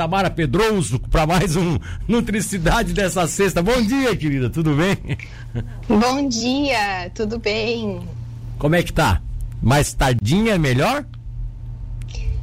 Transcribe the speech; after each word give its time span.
Tamara 0.00 0.30
Pedroso 0.30 1.00
para 1.00 1.26
mais 1.26 1.56
um 1.56 1.76
Nutricidade 2.06 2.92
dessa 2.92 3.26
sexta. 3.26 3.60
Bom 3.60 3.82
dia, 3.82 4.14
querida, 4.14 4.48
tudo 4.48 4.76
bem? 4.76 4.96
Bom 5.88 6.28
dia, 6.28 7.10
tudo 7.12 7.36
bem? 7.36 7.98
Como 8.60 8.76
é 8.76 8.82
que 8.84 8.92
tá? 8.92 9.20
Mais 9.60 9.92
tardinha 9.92 10.54
é 10.54 10.58
melhor? 10.58 11.04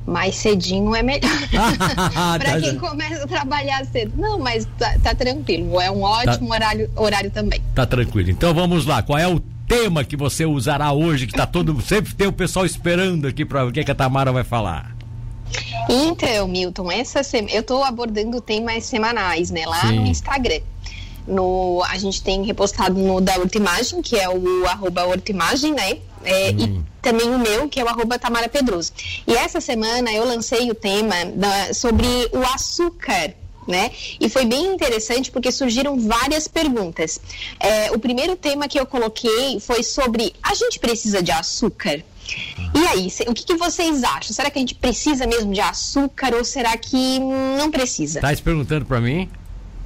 Mais 0.05 0.35
cedinho 0.35 0.93
é 0.93 1.01
melhor. 1.01 1.31
para 2.37 2.51
tá 2.51 2.59
quem 2.59 2.77
começa 2.77 3.23
a 3.23 3.27
trabalhar 3.27 3.85
cedo. 3.85 4.11
Não, 4.17 4.37
mas 4.37 4.67
tá, 4.77 4.93
tá 5.01 5.15
tranquilo. 5.15 5.79
É 5.79 5.89
um 5.89 6.01
ótimo 6.01 6.49
tá, 6.49 6.55
horário, 6.55 6.91
horário 6.93 7.31
também. 7.31 7.61
Tá 7.73 7.85
tranquilo. 7.85 8.31
Então 8.31 8.53
vamos 8.53 8.85
lá. 8.85 9.01
Qual 9.01 9.17
é 9.17 9.29
o 9.29 9.39
tema 9.65 10.03
que 10.03 10.17
você 10.17 10.45
usará 10.45 10.91
hoje? 10.91 11.25
Que 11.25 11.33
tá 11.33 11.47
todo. 11.47 11.81
Sempre 11.81 12.15
tem 12.15 12.27
o 12.27 12.33
pessoal 12.33 12.65
esperando 12.65 13.25
aqui 13.29 13.45
para 13.45 13.65
o 13.65 13.71
que, 13.71 13.81
que 13.81 13.91
a 13.91 13.95
Tamara 13.95 14.33
vai 14.33 14.43
falar. 14.43 14.94
Então, 15.89 16.47
Milton, 16.47 16.91
essa 16.91 17.23
semana 17.23 17.53
eu 17.53 17.61
estou 17.61 17.83
abordando 17.83 18.41
temas 18.41 18.85
semanais, 18.85 19.51
né, 19.51 19.65
lá 19.65 19.81
Sim. 19.81 19.99
no 19.99 20.07
Instagram. 20.07 20.61
No, 21.27 21.83
a 21.87 21.97
gente 21.97 22.21
tem 22.21 22.43
repostado 22.43 22.99
no 22.99 23.19
da 23.19 23.35
Hortimagem, 23.37 24.01
que 24.01 24.15
é 24.15 24.29
o 24.29 24.67
arroba 24.67 25.05
Hortimagem, 25.05 25.73
né? 25.73 25.97
É, 26.23 26.51
hum. 26.51 26.55
E 26.59 26.83
também 27.01 27.27
o 27.27 27.39
meu, 27.39 27.67
que 27.67 27.79
é 27.79 27.83
o 27.83 27.87
arroba 27.87 28.19
Tamara 28.19 28.47
Pedroso. 28.47 28.91
E 29.25 29.33
essa 29.33 29.59
semana 29.59 30.11
eu 30.11 30.23
lancei 30.23 30.69
o 30.69 30.75
tema 30.75 31.15
da, 31.33 31.73
sobre 31.73 32.07
o 32.31 32.43
açúcar 32.53 33.33
né? 33.67 33.91
E 34.19 34.29
foi 34.29 34.45
bem 34.45 34.73
interessante 34.73 35.31
porque 35.31 35.51
surgiram 35.51 35.99
várias 35.99 36.47
perguntas. 36.47 37.19
É, 37.59 37.91
o 37.91 37.99
primeiro 37.99 38.35
tema 38.35 38.67
que 38.67 38.79
eu 38.79 38.85
coloquei 38.85 39.59
foi 39.59 39.83
sobre 39.83 40.33
a 40.41 40.53
gente 40.53 40.79
precisa 40.79 41.21
de 41.21 41.31
açúcar? 41.31 42.03
E 42.73 42.87
aí, 42.87 43.07
o 43.27 43.33
que, 43.33 43.45
que, 43.45 43.55
vocês 43.55 44.03
acham? 44.03 44.33
Será 44.33 44.49
que 44.49 44.57
a 44.57 44.61
gente 44.61 44.75
precisa 44.75 45.25
mesmo 45.25 45.53
de 45.53 45.61
açúcar 45.61 46.33
ou 46.33 46.43
será 46.43 46.75
que 46.77 47.19
não 47.19 47.71
precisa? 47.71 48.19
Tá 48.19 48.35
se 48.35 48.41
perguntando 48.41 48.85
para 48.85 48.99
mim? 48.99 49.29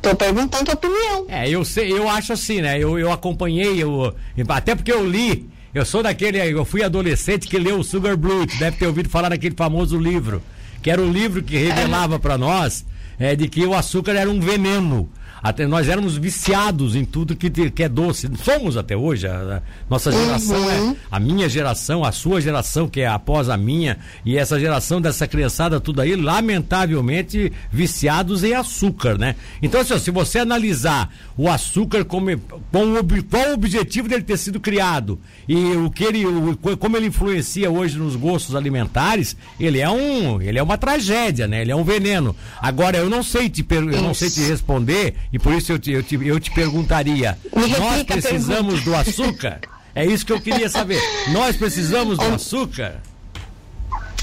Tô 0.02 0.16
perguntando 0.16 0.72
a 0.72 0.74
opinião. 0.74 1.26
É, 1.28 1.50
eu 1.50 1.64
sei, 1.66 1.92
eu 1.92 2.08
acho 2.10 2.34
assim, 2.34 2.62
né? 2.62 2.80
Eu, 2.80 2.98
eu 2.98 3.12
acompanhei, 3.12 3.84
eu, 3.84 4.16
até 4.48 4.74
porque 4.74 4.92
eu 4.92 5.06
li, 5.06 5.50
eu 5.74 5.86
sou 5.86 6.02
daquele, 6.02 6.40
eu 6.40 6.66
fui 6.66 6.84
adolescente 6.84 7.48
que 7.48 7.58
leu 7.58 7.80
o 7.80 7.84
Sugar 7.84 8.16
Blue, 8.16 8.46
deve 8.58 8.78
ter 8.78 8.88
ouvido 8.88 9.10
falar 9.10 9.30
daquele 9.30 9.56
famoso 9.56 10.00
livro, 10.00 10.42
que 10.82 10.90
era 10.90 11.02
o 11.02 11.12
livro 11.12 11.44
que 11.44 11.58
revelava 11.58 12.18
para 12.18 12.38
nós 12.38 12.86
é, 13.20 13.36
de 13.36 13.48
que 13.50 13.66
o 13.66 13.76
açúcar 13.76 14.14
era 14.14 14.30
um 14.30 14.40
veneno. 14.40 15.10
Até 15.42 15.66
nós 15.66 15.88
éramos 15.88 16.18
viciados 16.18 16.96
em 16.96 17.06
tudo 17.06 17.36
que, 17.36 17.50
que 17.50 17.84
é 17.84 17.90
doce. 17.90 18.30
Somos 18.44 18.78
até 18.78 18.96
hoje. 18.96 19.28
A, 19.28 19.58
a 19.58 19.62
nossa 19.90 20.12
geração 20.12 20.70
é 20.70 20.82
uhum. 20.82 20.92
é 20.92 20.96
a 21.12 21.20
minha 21.20 21.50
geração, 21.50 22.04
a 22.04 22.12
sua 22.12 22.42
geração, 22.42 22.88
que 22.88 23.02
é 23.02 23.08
após 23.08 23.50
a 23.50 23.58
minha, 23.58 23.98
e 24.26 24.38
essa 24.38 24.60
geração 24.60 25.02
dessa 25.02 25.28
criançada, 25.28 25.80
tudo 25.80 26.02
aí, 26.02 26.16
lamentavelmente 26.16 27.52
viciados 27.72 28.44
em 28.44 28.54
açúcar, 28.54 29.18
né? 29.18 29.36
Então, 29.62 29.82
assim, 29.82 29.98
se 30.00 30.12
você 30.12 30.40
analisar 30.40 31.14
o 31.38 31.50
açúcar 31.50 32.04
como, 32.06 32.38
como 32.72 33.24
qual 33.24 33.50
o 33.50 33.54
objetivo 33.54 34.08
dele 34.08 34.24
ter 34.24 34.38
sido 34.38 34.60
criado 34.60 35.20
e 35.48 35.56
o 35.56 35.90
que 35.90 36.04
ele, 36.04 36.26
o, 36.26 36.58
como 36.78 36.98
ele 36.98 37.08
influencia 37.08 37.70
hoje 37.72 37.98
nos 37.98 38.16
gostos 38.16 38.56
alimentares, 38.56 39.36
ele 39.60 39.80
é 39.80 39.90
um, 39.90 40.42
ele 40.42 40.60
é 40.60 40.64
uma 40.64 40.78
tragédia, 40.78 41.48
né? 41.48 41.62
Ele 41.62 41.72
é 41.72 41.76
um 41.76 41.84
veneno. 41.84 42.36
Agora 42.62 42.98
eu 42.98 43.10
não 43.10 43.24
sei 43.24 43.50
te, 43.50 43.66
eu 43.70 44.02
não 44.02 44.14
sei 44.14 44.30
te 44.30 44.42
responder 44.42 45.16
e 45.32 45.40
por 45.40 45.54
isso 45.54 45.72
eu 45.72 45.80
te, 45.80 45.92
eu 45.92 46.04
te, 46.04 46.16
eu 46.16 46.40
te 46.40 46.52
perguntaria: 46.52 47.38
nós 47.80 48.04
precisamos 48.04 48.84
do 48.84 48.96
açúcar? 48.96 49.62
É 49.94 50.06
isso 50.06 50.26
que 50.26 50.32
eu 50.32 50.40
queria 50.40 50.70
saber. 50.70 51.02
Nós 51.32 51.58
precisamos 51.58 52.18
do 52.18 52.34
açúcar? 52.34 53.02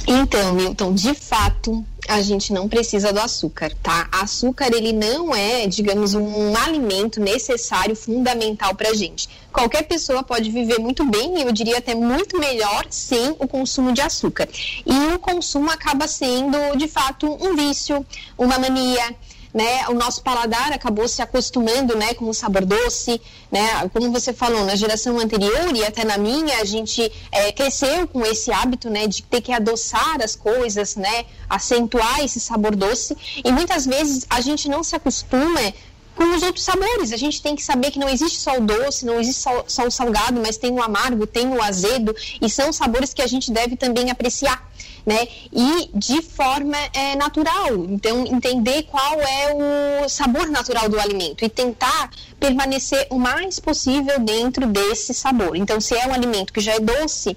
Então, 0.07 0.55
Milton, 0.55 0.95
de 0.95 1.13
fato, 1.15 1.85
a 2.09 2.23
gente 2.23 2.53
não 2.53 2.69
precisa 2.69 3.13
do 3.13 3.19
açúcar, 3.19 3.73
tá? 3.83 4.09
Açúcar, 4.13 4.69
ele 4.73 4.93
não 4.93 5.35
é, 5.35 5.67
digamos, 5.67 6.15
um 6.15 6.57
alimento 6.57 7.21
necessário, 7.21 7.97
fundamental 7.97 8.73
pra 8.75 8.95
gente. 8.95 9.29
Qualquer 9.53 9.83
pessoa 9.83 10.23
pode 10.23 10.49
viver 10.51 10.79
muito 10.79 11.05
bem, 11.05 11.39
e 11.39 11.43
eu 11.43 11.51
diria 11.51 11.79
até 11.79 11.95
muito 11.95 12.39
melhor, 12.39 12.87
sem 12.89 13.31
o 13.31 13.49
consumo 13.49 13.93
de 13.93 14.01
açúcar. 14.01 14.49
E 14.87 15.15
o 15.15 15.19
consumo 15.19 15.71
acaba 15.71 16.07
sendo, 16.07 16.77
de 16.77 16.87
fato, 16.87 17.27
um 17.45 17.57
vício, 17.57 18.07
uma 18.39 18.59
mania, 18.59 19.13
né, 19.57 19.89
o 19.89 19.95
nosso 19.95 20.23
paladar 20.23 20.71
acabou 20.71 21.09
se 21.09 21.23
acostumando, 21.23 21.97
né, 21.97 22.13
com 22.13 22.29
o 22.29 22.35
sabor 22.35 22.67
doce, 22.67 23.19
né, 23.51 23.89
como 23.91 24.13
você 24.13 24.31
falou, 24.31 24.67
na 24.67 24.77
geração 24.77 25.19
anterior 25.19 25.75
e 25.75 25.83
até 25.83 26.05
na 26.05 26.19
minha, 26.19 26.59
a 26.59 26.65
gente 26.67 27.11
é, 27.33 27.51
cresceu 27.53 28.07
com 28.07 28.21
esse 28.27 28.53
hábito, 28.53 28.91
né, 28.91 29.07
de 29.07 29.23
ter 29.23 29.41
que 29.41 29.53
adoçar 29.53 30.21
as 30.23 30.37
coisas, 30.37 30.95
né, 30.95 31.25
acentuar 31.49 32.23
esse 32.23 32.39
sabor 32.39 32.77
doce, 32.77 33.17
e 33.43 33.51
muitas 33.51 33.87
vezes 33.87 34.27
a 34.29 34.43
gente 34.43 34.69
não 34.69 34.85
se 34.85 34.95
acostuma 34.95 35.73
com 36.15 36.35
os 36.35 36.43
outros 36.43 36.65
sabores. 36.65 37.13
A 37.13 37.17
gente 37.17 37.41
tem 37.41 37.57
que 37.57 37.63
saber 37.63 37.91
que 37.91 37.99
não 37.99 38.09
existe 38.09 38.39
só 38.39 38.59
o 38.59 38.61
doce, 38.61 39.07
não 39.07 39.21
existe 39.21 39.41
só, 39.41 39.65
só, 39.67 39.87
o 39.87 39.91
salgado, 39.91 40.41
mas 40.41 40.59
tem 40.59 40.73
o 40.73 40.83
amargo, 40.83 41.27
tem 41.27 41.49
o 41.49 41.63
azedo, 41.63 42.15
e 42.43 42.51
são 42.51 42.73
sabores 42.73 43.15
que 43.15 43.23
a 43.23 43.27
gente 43.27 43.51
deve 43.51 43.77
também 43.77 44.11
apreciar 44.11 44.66
né? 45.07 45.29
E 45.53 45.89
de 45.95 46.21
forma 46.21 46.77
é, 46.93 47.15
natural. 47.15 47.73
Então, 47.89 48.27
entender 48.27 48.83
qual 48.83 49.21
é 49.21 50.03
o 50.05 50.09
sabor 50.09 50.49
natural 50.49 50.89
do 50.89 50.99
alimento 50.99 51.45
e 51.45 51.49
tentar 51.49 52.11
permanecer 52.41 53.07
o 53.11 53.19
mais 53.19 53.61
possível 53.61 54.19
dentro 54.19 54.67
desse 54.67 55.15
sabor. 55.15 55.57
Então, 55.57 55.81
se 55.81 55.95
é 55.95 56.07
um 56.09 56.13
alimento 56.13 56.53
que 56.53 56.61
já 56.61 56.75
é 56.75 56.81
doce, 56.81 57.37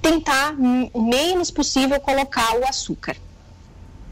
tentar 0.00 0.54
o 0.92 1.02
menos 1.02 1.50
possível 1.50 2.00
colocar 2.00 2.56
o 2.56 2.68
açúcar. 2.68 3.16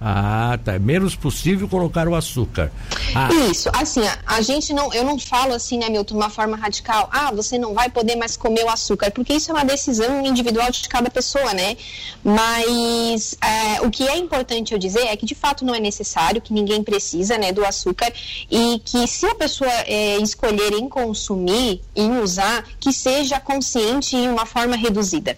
Ah, 0.01 0.59
tá. 0.63 0.79
Menos 0.79 1.17
possível 1.17 1.67
colocar 1.69 2.07
o 2.07 2.15
açúcar. 2.15 2.71
Ah. 3.15 3.29
Isso, 3.51 3.71
assim, 3.73 4.07
a, 4.07 4.19
a, 4.27 4.43
gente 4.43 4.73
não, 4.75 4.93
eu 4.93 5.03
não 5.05 5.19
falo 5.19 5.55
assim, 5.55 5.79
né, 5.79 5.89
Milton, 5.89 6.17
uma 6.17 6.29
forma 6.29 6.57
radical, 6.57 7.09
ah, 7.11 7.33
você 7.33 7.57
não 7.59 7.73
vai 7.73 7.89
poder 7.89 8.15
mais 8.15 8.37
comer 8.37 8.65
o 8.65 8.69
açúcar, 8.69 9.11
porque 9.11 9.33
isso 9.33 9.51
é 9.51 9.55
uma 9.55 9.65
decisão 9.65 10.25
individual 10.25 10.71
de 10.71 10.87
cada 10.89 11.11
pessoa, 11.11 11.55
né? 11.55 11.77
Mas 12.23 13.37
é, 13.41 13.81
o 13.81 13.91
que 13.91 14.07
é 14.07 14.19
importante 14.19 14.73
eu 14.73 14.79
dizer 14.79 15.07
é 15.07 15.17
que 15.17 15.25
de 15.25 15.35
fato 15.35 15.65
não 15.65 15.75
é 15.75 15.81
necessário, 15.81 16.43
que 16.43 16.53
ninguém 16.53 16.83
precisa, 16.83 17.39
né, 17.39 17.51
do 17.51 17.65
açúcar, 17.65 18.13
e 18.51 18.81
que 18.85 19.07
se 19.07 19.25
a 19.27 19.35
pessoa 19.35 19.73
é, 19.87 20.19
escolher 20.19 20.75
em 20.75 20.89
consumir, 20.89 21.81
em 21.95 22.19
usar, 22.19 22.65
que 22.79 22.93
seja 22.93 23.41
consciente 23.41 24.15
em 24.15 24.29
uma 24.29 24.45
forma 24.45 24.77
reduzida. 24.77 25.37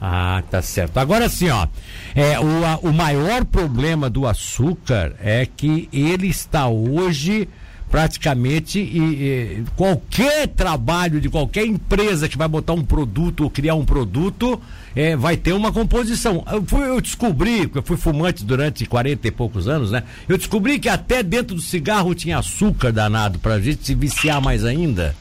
Ah, 0.00 0.42
tá 0.48 0.62
certo. 0.62 0.98
Agora 0.98 1.28
sim, 1.28 1.48
ó. 1.50 1.66
É, 2.14 2.38
o, 2.38 2.64
a, 2.64 2.78
o 2.82 2.92
maior 2.92 3.44
problema 3.44 4.08
do 4.08 4.26
açúcar 4.26 5.14
é 5.20 5.44
que 5.44 5.88
ele 5.92 6.28
está 6.28 6.68
hoje 6.68 7.48
praticamente 7.90 8.78
e, 8.78 8.98
e, 8.98 9.64
qualquer 9.74 10.46
trabalho 10.48 11.20
de 11.20 11.28
qualquer 11.28 11.66
empresa 11.66 12.28
que 12.28 12.36
vai 12.36 12.46
botar 12.46 12.74
um 12.74 12.84
produto 12.84 13.44
ou 13.44 13.50
criar 13.50 13.74
um 13.74 13.84
produto 13.84 14.60
é, 14.94 15.16
vai 15.16 15.36
ter 15.36 15.52
uma 15.52 15.72
composição. 15.72 16.44
Eu, 16.50 16.62
fui, 16.64 16.86
eu 16.86 17.00
descobri, 17.00 17.70
eu 17.74 17.82
fui 17.82 17.96
fumante 17.96 18.44
durante 18.44 18.84
40 18.84 19.28
e 19.28 19.30
poucos 19.30 19.68
anos, 19.68 19.90
né? 19.90 20.02
Eu 20.28 20.36
descobri 20.36 20.78
que 20.78 20.88
até 20.88 21.22
dentro 21.22 21.56
do 21.56 21.62
cigarro 21.62 22.14
tinha 22.14 22.38
açúcar 22.38 22.92
danado 22.92 23.38
para 23.38 23.54
a 23.54 23.60
gente 23.60 23.84
se 23.86 23.94
viciar 23.94 24.40
mais 24.40 24.64
ainda. 24.64 25.16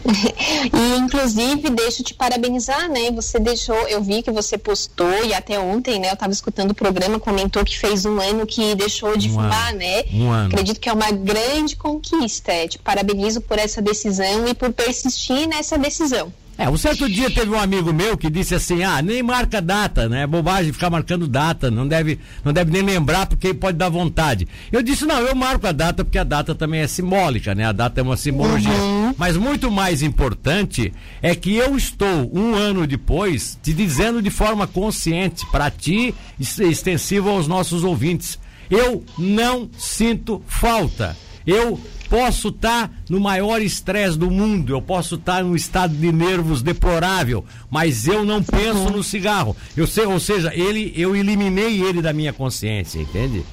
e 0.72 0.98
inclusive 0.98 1.70
deixo 1.70 2.02
te 2.02 2.14
parabenizar, 2.14 2.88
né? 2.90 3.10
Você 3.12 3.38
deixou, 3.38 3.76
eu 3.88 4.02
vi 4.02 4.22
que 4.22 4.30
você 4.30 4.58
postou 4.58 5.24
e 5.24 5.34
até 5.34 5.58
ontem, 5.58 5.98
né? 5.98 6.10
Eu 6.10 6.14
estava 6.14 6.32
escutando 6.32 6.70
o 6.72 6.74
programa, 6.74 7.18
comentou 7.18 7.64
que 7.64 7.78
fez 7.78 8.04
um 8.04 8.20
ano 8.20 8.46
que 8.46 8.74
deixou 8.74 9.16
de 9.16 9.28
um 9.28 9.34
fumar, 9.34 9.70
ano. 9.70 9.78
né? 9.78 10.04
Um 10.12 10.30
ano. 10.30 10.48
Acredito 10.48 10.80
que 10.80 10.88
é 10.88 10.92
uma 10.92 11.10
grande 11.10 11.76
conquista. 11.76 12.52
Te 12.68 12.78
parabenizo 12.78 13.40
por 13.40 13.58
essa 13.58 13.82
decisão 13.82 14.46
e 14.46 14.54
por 14.54 14.72
persistir 14.72 15.48
nessa 15.48 15.76
decisão. 15.78 16.32
É, 16.58 16.70
um 16.70 16.76
certo 16.76 17.06
dia 17.08 17.30
teve 17.30 17.50
um 17.50 17.58
amigo 17.58 17.92
meu 17.92 18.16
que 18.16 18.30
disse 18.30 18.54
assim: 18.54 18.82
ah, 18.82 19.02
nem 19.02 19.22
marca 19.22 19.60
data, 19.60 20.08
né? 20.08 20.22
É 20.22 20.26
bobagem 20.26 20.72
ficar 20.72 20.88
marcando 20.88 21.28
data, 21.28 21.70
não 21.70 21.86
deve, 21.86 22.18
não 22.42 22.52
deve 22.52 22.70
nem 22.70 22.82
lembrar 22.82 23.26
porque 23.26 23.52
pode 23.52 23.76
dar 23.76 23.90
vontade. 23.90 24.48
Eu 24.72 24.82
disse: 24.82 25.04
não, 25.04 25.20
eu 25.20 25.34
marco 25.34 25.66
a 25.66 25.72
data 25.72 26.02
porque 26.02 26.18
a 26.18 26.24
data 26.24 26.54
também 26.54 26.80
é 26.80 26.86
simbólica, 26.86 27.54
né? 27.54 27.66
A 27.66 27.72
data 27.72 28.00
é 28.00 28.02
uma 28.02 28.16
simbologia. 28.16 28.72
Uhum. 28.72 29.14
Mas 29.18 29.36
muito 29.36 29.70
mais 29.70 30.02
importante 30.02 30.94
é 31.20 31.34
que 31.34 31.54
eu 31.54 31.76
estou, 31.76 32.30
um 32.32 32.54
ano 32.54 32.86
depois, 32.86 33.58
te 33.62 33.74
dizendo 33.74 34.22
de 34.22 34.30
forma 34.30 34.66
consciente 34.66 35.44
para 35.52 35.70
ti, 35.70 36.14
extensivo 36.40 37.28
aos 37.28 37.46
nossos 37.46 37.84
ouvintes: 37.84 38.38
eu 38.70 39.04
não 39.18 39.68
sinto 39.76 40.42
falta. 40.46 41.14
Eu 41.46 41.78
posso 42.08 42.48
estar 42.48 42.88
tá 42.88 42.94
no 43.08 43.20
maior 43.20 43.60
estresse 43.60 44.18
do 44.18 44.30
mundo, 44.30 44.72
eu 44.72 44.82
posso 44.82 45.16
estar 45.16 45.36
tá 45.36 45.42
num 45.42 45.54
estado 45.54 45.94
de 45.94 46.12
nervos 46.12 46.62
deplorável, 46.62 47.44
mas 47.70 48.06
eu 48.06 48.24
não 48.24 48.42
penso 48.42 48.90
no 48.90 49.02
cigarro. 49.02 49.56
Eu 49.76 49.86
sei, 49.86 50.06
ou 50.06 50.20
seja, 50.20 50.52
ele, 50.54 50.92
eu 50.96 51.14
eliminei 51.14 51.82
ele 51.82 52.00
da 52.02 52.12
minha 52.12 52.32
consciência, 52.32 53.00
entende? 53.00 53.44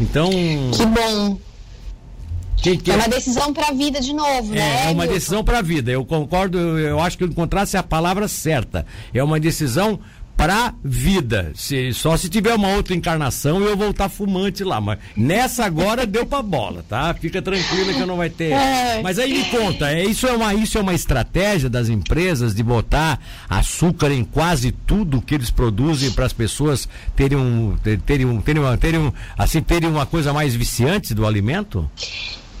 Então. 0.00 0.30
Que 0.30 0.86
bom. 0.86 1.38
Que, 2.56 2.78
que 2.78 2.90
é 2.90 2.96
uma 2.96 3.08
decisão 3.08 3.52
para 3.52 3.68
a 3.68 3.72
vida 3.72 4.00
de 4.00 4.14
novo, 4.14 4.54
é, 4.54 4.56
né? 4.56 4.86
É 4.86 4.90
uma 4.90 5.06
decisão 5.06 5.44
para 5.44 5.58
a 5.58 5.62
vida. 5.62 5.90
Eu 5.90 6.02
concordo, 6.02 6.58
eu 6.58 6.98
acho 6.98 7.18
que 7.18 7.24
eu 7.24 7.28
encontrasse 7.28 7.76
a 7.76 7.82
palavra 7.82 8.26
certa. 8.26 8.86
É 9.12 9.22
uma 9.22 9.38
decisão 9.38 10.00
pra 10.36 10.74
vida. 10.82 11.52
Se, 11.54 11.92
só 11.92 12.16
se 12.16 12.28
tiver 12.28 12.54
uma 12.54 12.68
outra 12.68 12.94
encarnação 12.94 13.60
eu 13.62 13.76
voltar 13.76 14.08
fumante 14.08 14.64
lá. 14.64 14.80
Mas 14.80 14.98
nessa 15.16 15.64
agora 15.64 16.04
deu 16.06 16.26
pra 16.26 16.42
bola, 16.42 16.84
tá? 16.88 17.14
Fica 17.14 17.40
tranquilo 17.40 17.94
que 17.94 18.00
eu 18.00 18.06
não 18.06 18.16
vai 18.16 18.30
ter. 18.30 18.52
É. 18.52 19.00
Mas 19.02 19.18
aí 19.18 19.32
me 19.32 19.44
conta, 19.44 19.90
é, 19.90 20.04
isso, 20.04 20.26
é 20.26 20.32
uma, 20.32 20.54
isso 20.54 20.78
é 20.78 20.80
uma 20.80 20.94
estratégia 20.94 21.68
das 21.68 21.88
empresas 21.88 22.54
de 22.54 22.62
botar 22.62 23.20
açúcar 23.48 24.10
em 24.10 24.24
quase 24.24 24.72
tudo 24.72 25.22
que 25.22 25.34
eles 25.34 25.50
produzem 25.50 26.10
para 26.12 26.26
as 26.26 26.32
pessoas 26.32 26.88
terem 27.16 27.38
um, 27.38 27.76
terem 28.06 28.26
um, 28.26 28.40
terem 28.40 28.62
uma, 28.62 28.76
terem 28.76 29.00
um, 29.00 29.12
assim, 29.36 29.60
terem 29.62 29.88
uma 29.88 30.06
coisa 30.06 30.32
mais 30.32 30.54
viciante 30.54 31.14
do 31.14 31.26
alimento? 31.26 31.88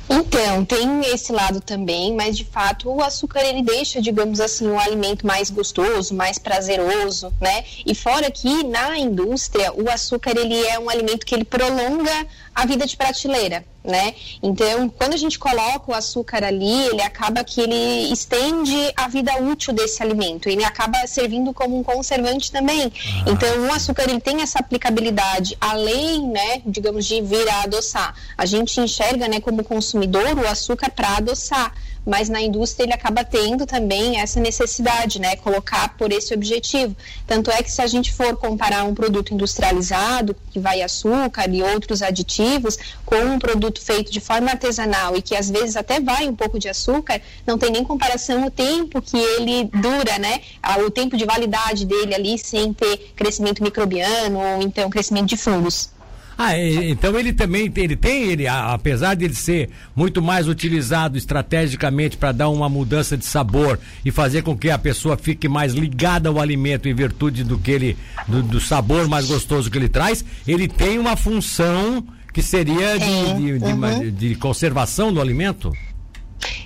Então, 0.08 0.64
tem 0.64 1.00
esse 1.12 1.32
lado 1.32 1.60
também, 1.60 2.14
mas 2.14 2.36
de 2.36 2.44
fato 2.44 2.90
o 2.90 3.02
açúcar 3.02 3.40
ele 3.40 3.62
deixa, 3.62 4.02
digamos 4.02 4.38
assim, 4.38 4.66
o 4.66 4.78
alimento 4.78 5.26
mais 5.26 5.50
gostoso, 5.50 6.14
mais 6.14 6.38
prazeroso, 6.38 7.32
né? 7.40 7.64
E 7.86 7.94
fora 7.94 8.30
que 8.30 8.64
na 8.64 8.98
indústria 8.98 9.72
o 9.72 9.88
açúcar 9.88 10.36
ele 10.36 10.62
é 10.66 10.78
um 10.78 10.90
alimento 10.90 11.24
que 11.24 11.34
ele 11.34 11.44
prolonga 11.44 12.26
a 12.54 12.64
vida 12.66 12.86
de 12.86 12.96
prateleira, 12.96 13.64
né? 13.82 14.14
Então, 14.42 14.88
quando 14.88 15.14
a 15.14 15.16
gente 15.16 15.38
coloca 15.38 15.90
o 15.90 15.94
açúcar 15.94 16.44
ali, 16.44 16.86
ele 16.86 17.02
acaba 17.02 17.42
que 17.42 17.60
ele 17.60 18.12
estende 18.12 18.92
a 18.96 19.08
vida 19.08 19.36
útil 19.42 19.72
desse 19.72 20.02
alimento, 20.02 20.48
ele 20.48 20.64
acaba 20.64 21.06
servindo 21.06 21.52
como 21.52 21.78
um 21.78 21.82
conservante 21.82 22.52
também. 22.52 22.92
Ah. 23.26 23.30
Então, 23.30 23.66
o 23.66 23.72
açúcar 23.72 24.04
ele 24.04 24.20
tem 24.20 24.40
essa 24.40 24.60
aplicabilidade 24.60 25.56
além, 25.60 26.28
né, 26.28 26.62
digamos 26.64 27.06
de 27.06 27.20
vir 27.20 27.48
a 27.48 27.62
adoçar. 27.62 28.14
A 28.38 28.46
gente 28.46 28.80
enxerga, 28.80 29.26
né, 29.26 29.40
como 29.40 29.64
consumidor 29.64 30.38
o 30.38 30.46
açúcar 30.46 30.90
para 30.90 31.16
adoçar 31.16 31.72
mas 32.04 32.28
na 32.28 32.40
indústria 32.40 32.84
ele 32.84 32.92
acaba 32.92 33.24
tendo 33.24 33.66
também 33.66 34.20
essa 34.20 34.40
necessidade, 34.40 35.20
né, 35.20 35.36
colocar 35.36 35.96
por 35.96 36.12
esse 36.12 36.34
objetivo. 36.34 36.96
Tanto 37.26 37.50
é 37.50 37.62
que 37.62 37.70
se 37.70 37.80
a 37.80 37.86
gente 37.86 38.12
for 38.12 38.36
comparar 38.36 38.84
um 38.84 38.94
produto 38.94 39.32
industrializado, 39.32 40.36
que 40.50 40.58
vai 40.58 40.82
açúcar 40.82 41.48
e 41.48 41.62
outros 41.62 42.02
aditivos, 42.02 42.78
com 43.04 43.16
um 43.16 43.38
produto 43.38 43.80
feito 43.80 44.12
de 44.12 44.20
forma 44.20 44.50
artesanal 44.50 45.16
e 45.16 45.22
que 45.22 45.34
às 45.34 45.50
vezes 45.50 45.76
até 45.76 46.00
vai 46.00 46.28
um 46.28 46.36
pouco 46.36 46.58
de 46.58 46.68
açúcar, 46.68 47.20
não 47.46 47.56
tem 47.58 47.70
nem 47.70 47.84
comparação 47.84 48.46
o 48.46 48.50
tempo 48.50 49.00
que 49.00 49.16
ele 49.16 49.64
dura, 49.64 50.18
né, 50.18 50.40
o 50.86 50.90
tempo 50.90 51.16
de 51.16 51.24
validade 51.24 51.86
dele 51.86 52.14
ali 52.14 52.38
sem 52.38 52.72
ter 52.72 53.12
crescimento 53.16 53.62
microbiano 53.62 54.38
ou 54.38 54.62
então 54.62 54.90
crescimento 54.90 55.26
de 55.26 55.36
fungos. 55.36 55.93
Ah, 56.36 56.58
então 56.58 57.18
ele 57.18 57.32
também 57.32 57.72
ele 57.76 57.96
tem, 57.96 58.24
ele, 58.24 58.48
apesar 58.48 59.14
de 59.14 59.24
ele 59.24 59.34
ser 59.34 59.70
muito 59.94 60.20
mais 60.20 60.48
utilizado 60.48 61.16
estrategicamente 61.16 62.16
para 62.16 62.32
dar 62.32 62.48
uma 62.48 62.68
mudança 62.68 63.16
de 63.16 63.24
sabor 63.24 63.78
e 64.04 64.10
fazer 64.10 64.42
com 64.42 64.56
que 64.56 64.70
a 64.70 64.78
pessoa 64.78 65.16
fique 65.16 65.48
mais 65.48 65.74
ligada 65.74 66.28
ao 66.28 66.40
alimento 66.40 66.88
em 66.88 66.94
virtude 66.94 67.44
do 67.44 67.56
que 67.56 67.70
ele, 67.70 67.96
do, 68.26 68.42
do 68.42 68.60
sabor 68.60 69.08
mais 69.08 69.26
gostoso 69.26 69.70
que 69.70 69.78
ele 69.78 69.88
traz, 69.88 70.24
ele 70.46 70.66
tem 70.66 70.98
uma 70.98 71.16
função 71.16 72.04
que 72.32 72.42
seria 72.42 72.98
de, 72.98 73.34
de, 73.34 73.58
de, 73.60 73.72
uhum. 73.72 74.10
de 74.10 74.34
conservação 74.34 75.12
do 75.12 75.20
alimento? 75.20 75.72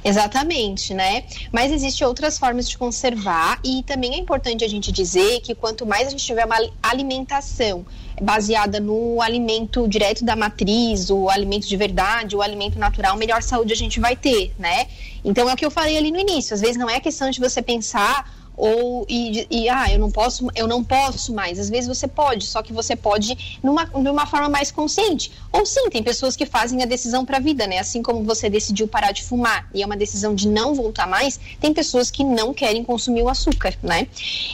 Exatamente, 0.09 0.95
né? 0.95 1.25
Mas 1.53 1.71
existem 1.71 2.07
outras 2.07 2.39
formas 2.39 2.67
de 2.67 2.79
conservar 2.79 3.61
e 3.63 3.83
também 3.83 4.15
é 4.15 4.17
importante 4.17 4.65
a 4.65 4.69
gente 4.69 4.91
dizer 4.91 5.41
que 5.41 5.55
quanto 5.55 5.85
mais 5.85 6.07
a 6.07 6.11
gente 6.11 6.25
tiver 6.25 6.47
uma 6.47 6.57
alimentação 6.83 7.85
baseada 8.21 8.81
no 8.81 9.21
alimento 9.21 9.87
direto 9.87 10.25
da 10.25 10.35
matriz, 10.35 11.11
o 11.11 11.29
alimento 11.29 11.69
de 11.69 11.77
verdade, 11.77 12.35
o 12.35 12.41
alimento 12.41 12.79
natural, 12.79 13.17
melhor 13.19 13.43
saúde 13.43 13.75
a 13.75 13.77
gente 13.77 14.01
vai 14.01 14.17
ter, 14.17 14.55
né? 14.59 14.87
Então 15.23 15.49
é 15.49 15.53
o 15.53 15.57
que 15.57 15.67
eu 15.67 15.71
falei 15.71 15.99
ali 15.99 16.11
no 16.11 16.19
início. 16.19 16.55
Às 16.55 16.63
vezes 16.63 16.79
não 16.79 16.89
é 16.89 16.99
questão 17.01 17.31
de 17.31 17.39
você 17.39 17.61
pensar 17.61 18.38
ou 18.59 19.07
e, 19.09 19.47
e, 19.49 19.69
ah, 19.69 19.87
eu 19.91 20.01
não 20.01 20.11
posso, 20.11 20.49
eu 20.57 20.67
não 20.67 20.83
posso 20.83 21.33
mais. 21.33 21.61
Às 21.61 21.71
vezes 21.71 21.87
você 21.87 22.09
pode, 22.09 22.45
só 22.45 22.61
que 22.61 22.73
você 22.73 22.97
pode 22.97 23.59
numa, 23.63 23.85
numa 23.87 24.27
forma 24.27 24.49
mais 24.49 24.73
consciente. 24.73 25.31
Ou 25.53 25.65
sim, 25.65 25.89
tem 25.89 26.03
pessoas 26.03 26.35
que 26.35 26.45
fazem 26.45 26.83
a 26.83 26.87
decisão 26.87 27.25
para 27.25 27.37
a 27.37 27.41
vida, 27.41 27.67
né? 27.69 27.79
Assim 27.79 28.03
como 28.03 28.25
você 28.25 28.51
decidiu 28.51 28.89
parar 28.89 29.13
de 29.13 29.23
fumar 29.23 29.69
e 29.73 29.83
é 29.83 29.87
uma 29.87 29.97
decisão 29.97 30.35
de 30.35 30.49
não 30.49 30.75
voltar 30.75 31.07
mais, 31.07 31.39
tem 31.61 31.73
pessoas 31.73 32.11
que 32.11 32.25
não 32.25 32.53
querem 32.53 32.83
consumir 32.83 33.23
o 33.23 33.29
açúcar, 33.29 33.79
né? 33.81 34.09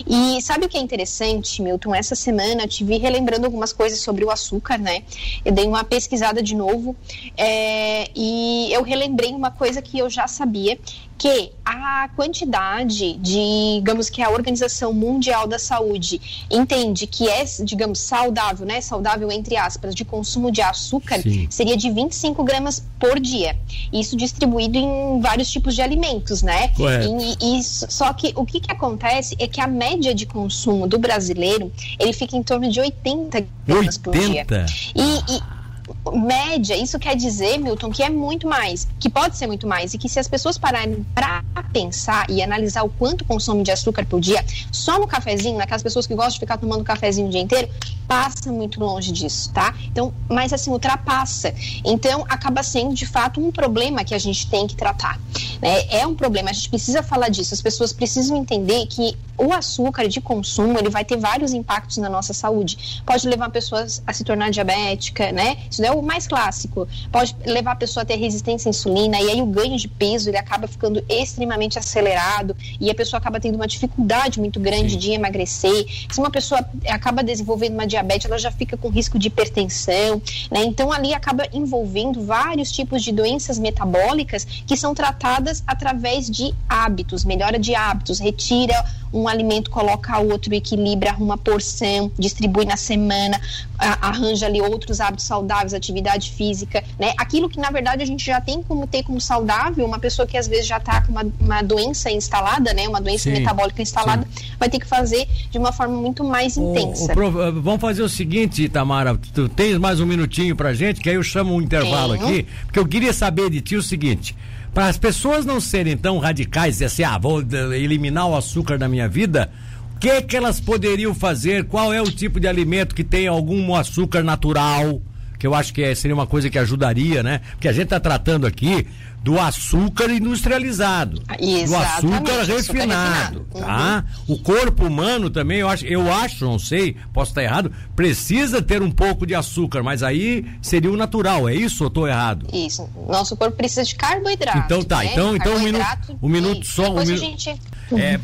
E 0.06 0.41
sabe 0.43 0.67
o 0.67 0.69
que 0.69 0.77
é 0.77 0.81
interessante, 0.81 1.62
Milton? 1.62 1.95
Essa 1.95 2.15
semana 2.15 2.65
eu 2.65 2.69
te 2.69 2.85
relembrando 2.85 3.47
algumas 3.47 3.73
coisas 3.73 4.01
sobre 4.01 4.23
o 4.23 4.31
açúcar, 4.31 4.77
né? 4.77 5.03
Eu 5.43 5.53
dei 5.53 5.67
uma 5.67 5.83
pesquisada 5.83 6.43
de 6.43 6.55
novo 6.55 6.95
é, 7.39 8.11
e 8.15 8.69
eu 8.71 8.83
relembrei 8.83 9.33
uma 9.33 9.51
coisa 9.51 9.81
que 9.81 9.99
eu 9.99 10.11
já 10.11 10.29
sabia, 10.29 10.79
que 11.16 11.52
a 11.64 12.08
quantidade 12.14 13.14
de, 13.14 13.81
digamos 13.81 14.11
que 14.11 14.22
a 14.22 14.31
Organização 14.31 14.93
Mundial 14.93 15.46
da 15.46 15.58
Saúde 15.58 16.20
entende 16.50 17.06
que 17.06 17.28
é, 17.28 17.44
digamos, 17.62 18.00
saudável, 18.00 18.66
né? 18.66 18.81
Saudável 18.81 19.31
entre 19.31 19.56
aspas, 19.56 19.94
de 19.94 20.05
consumo 20.05 20.50
de 20.50 20.61
açúcar 20.61 21.20
Sim. 21.22 21.46
seria 21.50 21.76
de 21.76 21.90
25 21.90 22.43
gramas 22.44 22.84
por 22.99 23.19
dia. 23.19 23.56
Isso 23.93 24.16
distribuído 24.16 24.76
em 24.76 25.20
vários 25.20 25.50
tipos 25.50 25.75
de 25.75 25.82
alimentos, 25.82 26.43
né? 26.43 26.72
E, 26.78 27.58
e, 27.58 27.62
só 27.62 28.12
que 28.12 28.32
o 28.37 28.44
que, 28.44 28.60
que 28.60 28.70
acontece 28.70 29.34
é 29.38 29.46
que 29.46 29.60
a 29.60 29.67
média 29.67 30.14
de 30.14 30.26
consumo 30.26 30.87
do 30.87 30.99
brasileiro 30.99 31.72
ele 31.99 32.12
fica 32.12 32.37
em 32.37 32.43
torno 32.43 32.70
de 32.70 32.81
80 32.81 33.46
gramas 33.67 33.96
80? 33.96 34.00
por 34.02 34.12
dia. 34.12 34.46
E, 34.94 35.37
e 35.37 35.63
média, 36.12 36.77
isso 36.77 36.99
quer 36.99 37.17
dizer, 37.17 37.59
Milton, 37.59 37.91
que 37.91 38.03
é 38.03 38.11
muito 38.11 38.47
mais, 38.47 38.87
que 38.99 39.09
pode 39.09 39.37
ser 39.37 39.47
muito 39.47 39.67
mais, 39.67 39.95
e 39.95 39.99
que 39.99 40.09
se 40.09 40.19
as 40.19 40.29
pessoas 40.29 40.59
pararem 40.59 41.05
para 41.15 41.43
pensar 41.73 42.29
e 42.31 42.43
analisar 42.43 42.83
o 42.85 42.89
quanto 42.89 43.25
consome 43.25 43.62
de 43.62 43.71
açúcar 43.71 44.05
por 44.05 44.21
dia, 44.21 44.45
só 44.71 44.99
no 44.99 45.06
cafezinho, 45.06 45.56
naquelas 45.56 45.83
pessoas 45.83 46.06
que 46.06 46.15
gostam 46.15 46.35
de 46.35 46.41
ficar 46.41 46.59
tomando 46.59 46.85
cafezinho 46.85 47.29
o 47.29 47.31
dia 47.31 47.41
inteiro, 47.41 47.69
passa 48.06 48.53
muito 48.53 48.79
longe 48.81 49.12
disso, 49.12 49.51
tá? 49.53 49.75
Então, 49.91 50.12
mas 50.29 50.53
assim, 50.53 50.71
ultrapassa. 50.71 51.55
Então, 51.85 52.25
acaba 52.29 52.62
sendo 52.62 52.95
de 52.95 53.06
fato 53.06 53.41
um 53.41 53.51
problema 53.51 54.05
que 54.05 54.15
a 54.15 54.19
gente 54.19 54.49
tem 54.49 54.67
que 54.67 54.77
tratar. 54.77 55.19
Né? 55.61 55.87
É 55.89 56.06
um 56.06 56.15
problema, 56.15 56.51
a 56.51 56.53
gente 56.53 56.69
precisa 56.69 57.03
falar 57.03 57.29
disso, 57.29 57.55
as 57.55 57.62
pessoas 57.62 57.93
precisam 57.93 58.37
entender 58.37 58.87
que 58.87 59.17
o 59.36 59.52
açúcar 59.52 60.08
de 60.08 60.20
consumo 60.20 60.78
ele 60.78 60.90
vai 60.90 61.04
ter 61.04 61.16
vários 61.16 61.52
impactos 61.52 61.96
na 61.98 62.08
nossa 62.08 62.32
saúde. 62.32 63.02
Pode 63.04 63.28
levar 63.28 63.46
a 63.46 63.50
pessoa 63.50 63.86
a 64.06 64.12
se 64.12 64.25
tornar 64.25 64.50
diabética, 64.50 65.32
né? 65.32 65.56
Isso 65.70 65.84
é 65.84 65.90
o 65.90 66.02
mais 66.02 66.26
clássico. 66.26 66.86
Pode 67.10 67.36
levar 67.44 67.72
a 67.72 67.76
pessoa 67.76 68.02
a 68.02 68.06
ter 68.06 68.16
resistência 68.16 68.69
à 68.69 68.70
insulina 68.70 69.20
e 69.20 69.31
aí 69.31 69.42
o 69.42 69.46
ganho 69.46 69.76
de 69.76 69.88
peso 69.88 70.31
ele 70.31 70.38
acaba 70.38 70.66
ficando 70.66 71.04
extremamente 71.08 71.78
acelerado 71.78 72.56
e 72.81 72.90
a 72.90 72.94
pessoa 72.94 73.19
acaba 73.19 73.40
tendo 73.40 73.56
uma 73.56 73.66
dificuldade 73.66 74.38
muito 74.38 74.60
grande 74.60 74.92
Sim. 74.92 74.98
de 74.98 75.10
emagrecer. 75.12 75.86
Se 76.10 76.19
uma 76.19 76.31
pessoa 76.31 76.64
acaba 76.88 77.22
desenvolvendo 77.22 77.75
uma 77.75 77.86
diabetes, 77.86 78.26
ela 78.26 78.38
já 78.38 78.50
fica 78.50 78.76
com 78.76 78.88
risco 78.88 79.19
de 79.19 79.28
hipertensão, 79.28 80.20
né? 80.50 80.64
Então 80.64 80.92
ali 80.92 81.12
acaba 81.12 81.46
envolvendo 81.52 82.25
vários 82.25 82.70
tipos 82.70 83.02
de 83.02 83.12
doenças 83.12 83.58
metabólicas 83.58 84.44
que 84.44 84.76
são 84.76 84.94
tratadas 84.94 85.62
através 85.67 86.31
de 86.31 86.55
hábitos, 86.69 87.24
melhora 87.24 87.58
de 87.58 87.74
hábitos, 87.74 88.19
retira 88.19 88.74
um 89.12 89.23
alimento 89.28 89.70
coloca 89.70 90.19
outro, 90.19 90.54
equilibra, 90.54 91.10
arruma 91.10 91.36
porção, 91.36 92.10
distribui 92.19 92.64
na 92.64 92.76
semana, 92.76 93.40
arranja 93.78 94.46
ali 94.46 94.60
outros 94.60 95.00
hábitos 95.00 95.24
saudáveis, 95.24 95.74
atividade 95.74 96.31
física, 96.31 96.82
né? 96.98 97.12
Aquilo 97.16 97.48
que 97.48 97.58
na 97.58 97.70
verdade 97.70 98.02
a 98.02 98.06
gente 98.06 98.24
já 98.24 98.40
tem 98.40 98.62
como 98.62 98.86
ter 98.86 99.02
como 99.02 99.20
saudável, 99.20 99.84
uma 99.84 99.98
pessoa 99.98 100.26
que 100.26 100.36
às 100.36 100.46
vezes 100.46 100.66
já 100.66 100.78
está 100.78 101.02
com 101.02 101.12
uma, 101.12 101.26
uma, 101.40 101.62
doença 101.62 102.10
instalada, 102.10 102.72
né? 102.72 102.88
Uma 102.88 103.00
doença 103.00 103.24
sim, 103.24 103.32
metabólica 103.32 103.82
instalada, 103.82 104.26
sim. 104.34 104.46
vai 104.58 104.69
ter 104.69 104.78
que 104.78 104.86
fazer 104.86 105.26
de 105.50 105.58
uma 105.58 105.72
forma 105.72 105.96
muito 105.96 106.24
mais 106.24 106.56
intensa. 106.56 107.12
O, 107.19 107.26
o, 107.26 107.62
vamos 107.62 107.81
fazer 107.81 108.02
o 108.02 108.08
seguinte, 108.08 108.69
Tamara, 108.69 109.19
tu 109.32 109.48
tens 109.48 109.78
mais 109.78 110.00
um 110.00 110.06
minutinho 110.06 110.54
pra 110.54 110.72
gente, 110.72 111.00
que 111.00 111.08
aí 111.08 111.16
eu 111.16 111.22
chamo 111.22 111.54
um 111.54 111.60
intervalo 111.60 112.14
Tenho. 112.16 112.26
aqui, 112.26 112.46
porque 112.64 112.78
eu 112.78 112.86
queria 112.86 113.12
saber 113.12 113.50
de 113.50 113.60
ti 113.60 113.76
o 113.76 113.82
seguinte. 113.82 114.36
Para 114.74 114.88
as 114.88 114.98
pessoas 114.98 115.46
não 115.46 115.60
serem 115.60 115.96
tão 115.96 116.19
radicais 116.19 116.81
e 116.81 116.84
assim, 116.84 117.04
ah, 117.04 117.16
vou 117.16 117.40
eliminar 117.72 118.28
o 118.28 118.36
açúcar 118.36 118.76
da 118.76 118.88
minha 118.88 119.08
vida, 119.08 119.48
o 119.94 120.00
que, 120.00 120.20
que 120.22 120.36
elas 120.36 120.60
poderiam 120.60 121.14
fazer? 121.14 121.64
Qual 121.66 121.93
é 121.93 122.02
o 122.02 122.10
tipo 122.10 122.40
de 122.40 122.48
alimento 122.48 122.93
que 122.93 123.04
tem 123.04 123.28
algum 123.28 123.72
açúcar 123.76 124.24
natural? 124.24 125.00
Que 125.44 125.48
eu 125.48 125.55
acho 125.55 125.74
que 125.74 125.82
é, 125.82 125.94
seria 125.94 126.15
uma 126.15 126.27
coisa 126.27 126.48
que 126.48 126.58
ajudaria, 126.58 127.22
né? 127.22 127.43
Porque 127.51 127.69
a 127.69 127.72
gente 127.72 127.84
está 127.84 128.01
tratando 128.01 128.46
aqui 128.46 128.86
do 129.22 129.39
açúcar 129.39 130.10
industrializado, 130.10 131.22
Exatamente, 131.39 131.67
do 131.67 132.31
açúcar 132.31 132.44
refinado, 132.44 133.46
açúcar 133.53 133.67
tá? 133.67 134.05
Uhum. 134.27 134.34
O 134.34 134.39
corpo 134.39 134.86
humano 134.86 135.29
também, 135.29 135.58
eu 135.58 135.69
acho, 135.69 135.84
eu 135.84 136.10
acho, 136.10 136.46
não 136.46 136.58
sei, 136.58 136.96
posso 137.13 137.32
estar 137.32 137.43
errado, 137.43 137.70
precisa 137.94 138.63
ter 138.63 138.81
um 138.81 138.91
pouco 138.91 139.27
de 139.27 139.34
açúcar, 139.34 139.82
mas 139.82 140.03
aí 140.03 140.46
seria 140.63 140.91
o 140.91 140.96
natural, 140.96 141.46
é 141.46 141.55
isso 141.55 141.84
ou 141.84 141.89
estou 141.89 142.08
errado? 142.08 142.46
Isso. 142.51 142.89
Nosso 143.06 143.36
corpo 143.36 143.55
precisa 143.55 143.84
de 143.84 143.94
carboidrato. 143.94 144.58
Então 144.60 144.82
tá, 144.82 145.01
né? 145.01 145.13
então, 145.13 145.36
então 145.36 145.56
um 145.56 145.60
minuto, 145.60 146.19
um 146.22 146.29
minuto 146.29 146.67
só, 146.67 146.91
um 146.91 147.01
minuto. 147.01 147.20
Gente... 147.20 147.51
É, 147.93 148.19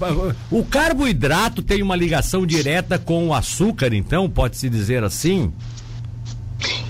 o 0.50 0.65
carboidrato 0.65 1.62
tem 1.62 1.83
uma 1.83 1.95
ligação 1.95 2.47
direta 2.47 2.99
com 2.99 3.29
o 3.29 3.35
açúcar, 3.35 3.93
então, 3.93 4.29
pode-se 4.29 4.71
dizer 4.71 5.05
assim? 5.05 5.53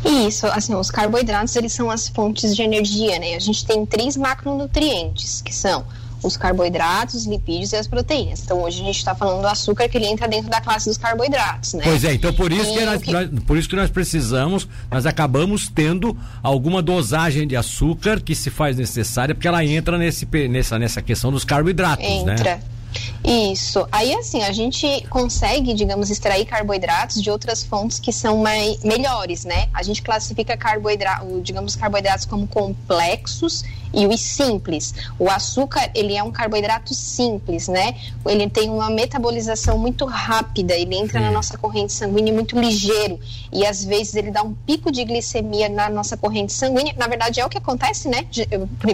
Isso, 0.05 0.47
assim, 0.47 0.75
os 0.75 0.91
carboidratos, 0.91 1.55
eles 1.57 1.73
são 1.73 1.91
as 1.91 2.09
fontes 2.09 2.55
de 2.55 2.63
energia, 2.63 3.19
né? 3.19 3.35
A 3.35 3.39
gente 3.39 3.65
tem 3.65 3.85
três 3.87 4.17
macronutrientes, 4.17 5.43
que 5.43 5.55
são 5.55 5.85
os 6.23 6.37
carboidratos, 6.37 7.15
os 7.15 7.27
lipídios 7.27 7.73
e 7.73 7.77
as 7.77 7.87
proteínas. 7.87 8.43
Então 8.45 8.63
hoje 8.63 8.83
a 8.83 8.85
gente 8.85 8.99
está 8.99 9.15
falando 9.15 9.41
do 9.41 9.47
açúcar 9.47 9.89
que 9.89 9.97
ele 9.97 10.07
entra 10.07 10.29
dentro 10.29 10.51
da 10.51 10.61
classe 10.61 10.89
dos 10.89 10.99
carboidratos, 10.99 11.75
né? 11.75 11.83
Pois 11.85 12.05
é, 12.05 12.13
então 12.13 12.33
por 12.33 12.53
isso, 12.53 12.73
que 12.73 12.85
nós, 12.85 13.03
que... 13.03 13.13
Nós, 13.13 13.29
por 13.47 13.57
isso 13.57 13.69
que 13.69 13.77
nós 13.77 13.91
precisamos, 13.91 14.69
nós 14.91 15.07
acabamos 15.07 15.69
tendo 15.69 16.17
alguma 16.43 16.83
dosagem 16.83 17.47
de 17.47 17.57
açúcar 17.57 18.21
que 18.21 18.35
se 18.35 18.51
faz 18.51 18.77
necessária, 18.77 19.35
porque 19.35 19.49
ela 19.49 19.65
entra 19.65 19.97
nesse, 19.97 20.27
nessa, 20.49 20.79
nessa 20.79 21.01
questão 21.01 21.33
dos 21.33 21.45
carboidratos, 21.45 22.05
entra. 22.05 22.27
né? 22.27 22.41
Entra. 22.41 22.80
Isso. 23.25 23.87
Aí, 23.93 24.15
assim, 24.15 24.43
a 24.43 24.53
gente 24.53 25.07
consegue, 25.09 25.75
digamos, 25.75 26.11
extrair 26.11 26.45
carboidratos 26.45 27.23
de 27.23 27.31
outras 27.31 27.63
fontes 27.63 27.99
que 27.99 28.13
são 28.13 28.39
mais, 28.39 28.83
melhores, 28.83 29.45
né? 29.45 29.69
A 29.73 29.83
gente 29.83 30.03
classifica 30.03 30.57
carboidratos, 30.57 31.43
digamos, 31.43 31.77
carboidratos 31.77 32.25
como 32.25 32.47
complexos 32.47 33.65
e 33.93 34.07
os 34.07 34.21
simples. 34.21 34.95
O 35.19 35.29
açúcar, 35.29 35.91
ele 35.95 36.17
é 36.17 36.23
um 36.23 36.31
carboidrato 36.31 36.95
simples, 36.95 37.69
né? 37.69 37.95
Ele 38.27 38.49
tem 38.49 38.71
uma 38.71 38.91
metabolização 38.91 39.79
muito 39.79 40.05
rápida, 40.05 40.75
ele 40.75 40.95
entra 40.97 41.19
Sim. 41.19 41.27
na 41.27 41.31
nossa 41.31 41.59
corrente 41.59 41.93
sanguínea 41.93 42.33
muito 42.33 42.59
ligeiro 42.59 43.19
e 43.53 43.67
às 43.67 43.85
vezes 43.85 44.15
ele 44.15 44.31
dá 44.31 44.43
um 44.43 44.55
pico 44.55 44.91
de 44.91 45.05
glicemia 45.05 45.69
na 45.69 45.89
nossa 45.89 46.17
corrente 46.17 46.53
sanguínea. 46.53 46.95
Na 46.97 47.07
verdade, 47.07 47.41
é 47.41 47.47
o 47.47 47.49
que 47.49 47.59
acontece, 47.59 48.09
né? 48.09 48.27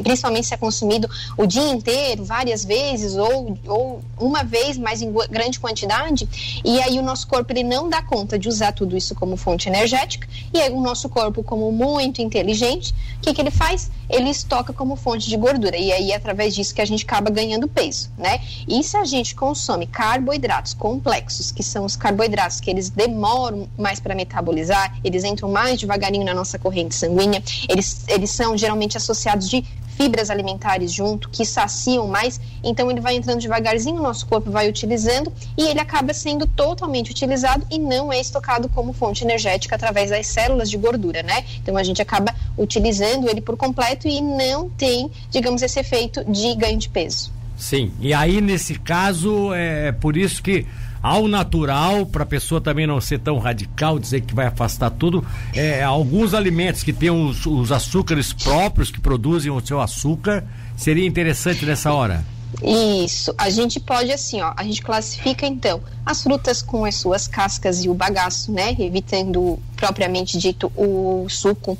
Principalmente 0.02 0.46
se 0.46 0.54
é 0.54 0.56
consumido 0.56 1.08
o 1.36 1.46
dia 1.46 1.68
inteiro, 1.68 2.24
várias 2.24 2.64
vezes 2.64 3.16
ou, 3.16 3.58
ou 3.66 4.00
uma 4.18 4.42
vez, 4.42 4.78
mas 4.78 5.02
em 5.02 5.12
grande 5.30 5.60
quantidade. 5.60 6.28
E 6.64 6.80
aí 6.80 6.98
o 6.98 7.02
nosso 7.02 7.26
corpo 7.26 7.52
ele 7.52 7.62
não 7.62 7.88
dá 7.88 8.02
conta 8.02 8.38
de 8.38 8.48
usar 8.48 8.72
tudo 8.72 8.96
isso 8.96 9.14
como 9.14 9.36
fonte 9.36 9.68
energética. 9.68 10.28
E 10.52 10.60
aí 10.60 10.70
o 10.70 10.80
nosso 10.80 11.08
corpo, 11.08 11.42
como 11.42 11.70
muito 11.72 12.22
inteligente, 12.22 12.94
o 13.18 13.20
que, 13.20 13.34
que 13.34 13.40
ele 13.40 13.50
faz? 13.50 13.90
Ele 14.08 14.30
estoca 14.30 14.72
como 14.72 14.96
fonte 14.96 15.28
de 15.28 15.36
gordura. 15.36 15.76
E 15.76 15.92
aí, 15.92 16.12
é 16.12 16.16
através 16.16 16.54
disso 16.54 16.74
que 16.74 16.80
a 16.80 16.84
gente 16.84 17.04
acaba 17.04 17.30
ganhando 17.30 17.68
peso, 17.68 18.10
né? 18.16 18.40
E 18.68 18.82
se 18.82 18.96
a 18.96 19.04
gente 19.04 19.34
consome 19.34 19.86
carboidratos 19.86 20.74
complexos, 20.74 21.50
que 21.50 21.62
são 21.62 21.84
os 21.84 21.96
carboidratos 21.96 22.60
que 22.60 22.70
eles 22.70 22.90
demoram 22.90 23.68
mais 23.78 24.00
para 24.00 24.14
metabolizar, 24.14 24.96
eles 25.04 25.24
entram 25.24 25.50
mais 25.50 25.78
devagarinho 25.80 26.24
na 26.24 26.34
nossa 26.34 26.58
corrente 26.58 26.94
sanguínea, 26.94 27.42
eles, 27.68 28.04
eles 28.08 28.30
são 28.30 28.56
geralmente 28.56 28.96
associados 28.96 29.48
de 29.48 29.64
fibras 29.96 30.30
alimentares 30.30 30.92
junto, 30.92 31.28
que 31.28 31.44
saciam 31.44 32.06
mais, 32.06 32.40
então 32.62 32.90
ele 32.90 33.00
vai 33.00 33.16
entrando 33.16 33.40
devagarzinho, 33.40 33.98
o 33.98 34.02
nosso 34.02 34.26
corpo 34.26 34.50
vai 34.50 34.68
utilizando 34.68 35.32
e 35.56 35.64
ele 35.64 35.80
acaba 35.80 36.12
sendo 36.12 36.46
totalmente 36.46 37.10
utilizado 37.10 37.66
e 37.70 37.78
não 37.78 38.12
é 38.12 38.20
estocado 38.20 38.68
como 38.68 38.92
fonte 38.92 39.24
energética 39.24 39.74
através 39.74 40.10
das 40.10 40.26
células 40.26 40.70
de 40.70 40.76
gordura, 40.76 41.22
né? 41.22 41.44
Então 41.62 41.76
a 41.76 41.82
gente 41.82 42.02
acaba 42.02 42.34
utilizando 42.56 43.28
ele 43.28 43.40
por 43.40 43.56
completo 43.56 44.06
e 44.06 44.20
não 44.20 44.68
tem, 44.68 45.10
digamos, 45.30 45.62
esse 45.62 45.80
efeito 45.80 46.24
de 46.30 46.54
ganho 46.54 46.78
de 46.78 46.88
peso. 46.88 47.32
Sim, 47.56 47.90
e 48.00 48.12
aí 48.12 48.40
nesse 48.40 48.78
caso 48.78 49.52
é 49.54 49.90
por 49.92 50.16
isso 50.16 50.42
que 50.42 50.66
ao 51.02 51.28
natural, 51.28 52.06
para 52.06 52.22
a 52.22 52.26
pessoa 52.26 52.60
também 52.60 52.86
não 52.86 53.00
ser 53.00 53.18
tão 53.18 53.38
radical, 53.38 53.98
dizer 53.98 54.22
que 54.22 54.34
vai 54.34 54.46
afastar 54.46 54.90
tudo, 54.90 55.24
é, 55.54 55.82
alguns 55.82 56.34
alimentos 56.34 56.82
que 56.82 56.92
têm 56.92 57.10
os, 57.10 57.46
os 57.46 57.72
açúcares 57.72 58.32
próprios, 58.32 58.90
que 58.90 59.00
produzem 59.00 59.50
o 59.50 59.64
seu 59.64 59.80
açúcar, 59.80 60.44
seria 60.76 61.06
interessante 61.06 61.64
nessa 61.64 61.92
hora. 61.92 62.24
Isso, 62.62 63.34
a 63.36 63.50
gente 63.50 63.78
pode 63.78 64.10
assim, 64.10 64.40
ó, 64.40 64.54
a 64.56 64.62
gente 64.62 64.80
classifica 64.80 65.46
então 65.46 65.80
as 66.04 66.22
frutas 66.22 66.62
com 66.62 66.84
as 66.84 66.94
suas 66.94 67.26
cascas 67.26 67.84
e 67.84 67.88
o 67.88 67.94
bagaço, 67.94 68.50
né, 68.52 68.74
evitando 68.78 69.58
propriamente 69.76 70.38
dito 70.38 70.72
o 70.76 71.26
suco 71.28 71.76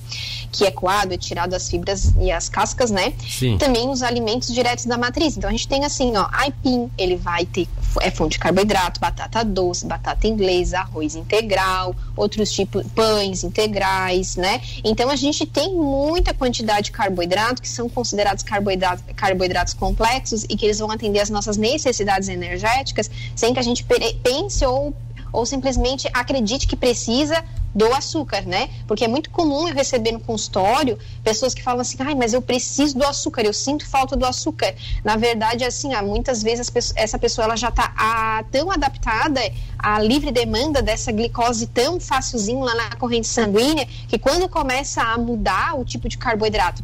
que 0.53 0.65
é 0.67 0.71
coado, 0.71 1.15
é 1.15 1.17
tirado 1.17 1.55
as 1.55 1.69
fibras 1.69 2.13
e 2.21 2.31
as 2.31 2.49
cascas, 2.49 2.91
né? 2.91 3.15
Sim. 3.27 3.57
Também 3.57 3.89
os 3.89 4.03
alimentos 4.03 4.53
diretos 4.53 4.85
da 4.85 4.99
matriz. 4.99 5.37
Então 5.37 5.49
a 5.49 5.53
gente 5.53 5.69
tem 5.69 5.85
assim, 5.85 6.17
ó, 6.17 6.29
aipim, 6.33 6.91
ele 6.99 7.17
vai 7.17 7.47
ter 7.47 7.67
é 8.01 8.11
fonte 8.11 8.33
de 8.33 8.39
carboidrato, 8.39 9.01
batata 9.01 9.45
doce, 9.45 9.87
batata 9.87 10.27
inglesa, 10.27 10.81
arroz 10.81 11.15
integral, 11.15 11.95
outros 12.17 12.51
tipos 12.53 12.87
pães 12.95 13.45
integrais, 13.45 14.37
né? 14.37 14.61
Então 14.85 15.11
a 15.11 15.17
gente 15.17 15.47
tem 15.47 15.75
muita 15.75 16.35
quantidade 16.35 16.87
de 16.87 16.93
carboidrato 16.93 17.63
que 17.63 17.69
são 17.69 17.89
considerados 17.89 18.43
carboidratos, 18.43 19.05
carboidratos 19.15 19.75
complexos 19.75 20.45
e 20.45 20.57
que 20.57 20.67
eles 20.67 20.79
vão 20.79 20.91
atender 20.91 21.21
as 21.21 21.31
nossas 21.31 21.57
necessidades 21.57 22.29
energéticas 22.29 23.11
sem 23.35 23.53
que 23.53 23.61
a 23.61 23.63
gente 23.63 23.85
pense 24.23 24.65
ou 24.65 24.95
ou 25.33 25.45
simplesmente 25.45 26.09
acredite 26.15 26.67
que 26.67 26.77
precisa 26.77 27.45
do 27.77 27.93
açúcar, 27.93 28.47
né? 28.47 28.71
Porque 28.89 29.05
é 29.05 29.09
muito 29.09 29.29
comum 29.29 29.69
eu 29.69 29.75
receber 29.75 30.13
no 30.13 30.21
consultório 30.21 30.99
pessoas 31.23 31.53
que 31.53 31.63
falam 31.63 31.83
assim, 31.83 31.99
ai, 32.01 32.15
mas 32.15 32.33
eu 32.33 32.41
preciso 32.41 32.97
do 32.97 33.05
açúcar, 33.05 33.43
eu 33.43 33.53
sinto 33.53 33.87
falta 33.87 34.17
do 34.17 34.25
açúcar. 34.25 34.75
Na 35.05 35.17
verdade, 35.17 35.63
assim, 35.63 35.93
há 35.93 36.03
muitas 36.03 36.43
vezes 36.43 36.73
essa 36.97 37.19
pessoa 37.19 37.45
ela 37.45 37.57
já 37.57 37.69
está 37.69 38.43
tão 38.51 38.71
adaptada 38.71 39.41
à 39.79 40.01
livre 40.01 40.33
demanda 40.33 40.81
dessa 40.81 41.13
glicose 41.13 41.67
tão 41.67 42.01
facilzinho 42.01 42.61
lá 42.61 42.75
na 42.75 42.97
corrente 42.97 43.29
sanguínea 43.29 43.87
que 44.09 44.19
quando 44.19 44.49
começa 44.49 45.03
a 45.03 45.19
mudar 45.19 45.79
o 45.79 45.85
tipo 45.85 46.09
de 46.09 46.17
carboidrato, 46.17 46.83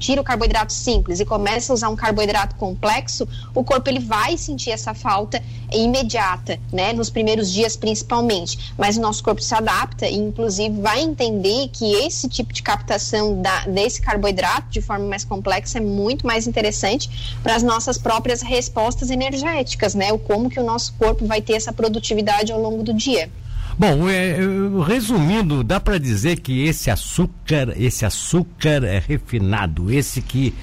tira 0.00 0.20
o 0.20 0.24
carboidrato 0.24 0.72
simples 0.72 1.20
e 1.20 1.24
começa 1.24 1.72
a 1.72 1.74
usar 1.74 1.88
um 1.90 1.96
carboidrato 1.96 2.56
complexo, 2.56 3.28
o 3.54 3.62
corpo 3.62 3.88
ele 3.88 4.00
vai 4.00 4.36
sentir 4.36 4.70
essa 4.70 4.94
falta 4.94 5.40
imediata, 5.72 6.58
né? 6.72 6.92
Nos 6.92 7.08
primeiros 7.08 7.52
dias 7.52 7.76
principalmente. 7.76 8.74
Mas 8.76 8.96
o 8.96 9.00
nosso 9.00 9.22
corpo 9.22 9.40
se 9.40 9.54
adapta 9.54 10.08
e 10.08 10.23
inclusive 10.24 10.80
vai 10.80 11.00
entender 11.00 11.68
que 11.72 11.92
esse 12.04 12.28
tipo 12.28 12.52
de 12.52 12.62
captação 12.62 13.40
da, 13.40 13.66
desse 13.66 14.00
carboidrato 14.00 14.68
de 14.70 14.80
forma 14.80 15.06
mais 15.06 15.24
complexa 15.24 15.78
é 15.78 15.80
muito 15.80 16.26
mais 16.26 16.46
interessante 16.46 17.36
para 17.42 17.54
as 17.54 17.62
nossas 17.62 17.98
próprias 17.98 18.42
respostas 18.42 19.10
energéticas, 19.10 19.94
né? 19.94 20.12
O 20.12 20.18
como 20.18 20.50
que 20.50 20.58
o 20.58 20.64
nosso 20.64 20.94
corpo 20.94 21.26
vai 21.26 21.40
ter 21.40 21.54
essa 21.54 21.72
produtividade 21.72 22.52
ao 22.52 22.60
longo 22.60 22.82
do 22.82 22.92
dia. 22.92 23.30
Bom, 23.76 24.08
é, 24.08 24.36
resumindo, 24.86 25.64
dá 25.64 25.80
para 25.80 25.98
dizer 25.98 26.38
que 26.40 26.64
esse 26.64 26.90
açúcar, 26.90 27.74
esse 27.76 28.04
açúcar 28.04 28.84
é 28.84 29.02
refinado, 29.04 29.92
esse 29.92 30.22
que 30.22 30.54